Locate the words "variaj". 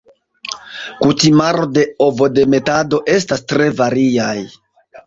3.85-4.37